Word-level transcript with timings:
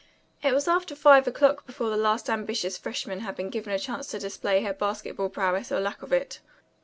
It 0.41 0.55
was 0.55 0.67
after 0.67 0.95
five 0.95 1.27
o'clock 1.27 1.67
before 1.67 1.91
the 1.91 1.95
last 1.95 2.27
ambitious 2.27 2.75
freshman 2.75 3.19
had 3.19 3.35
been 3.35 3.51
given 3.51 3.71
a 3.71 3.77
chance 3.77 4.07
to 4.07 4.17
display 4.17 4.63
her 4.63 4.73
basketball 4.73 5.29
prowess 5.29 5.71
or 5.71 5.79
lack 5.79 6.01
of 6.01 6.11
it. 6.11 6.39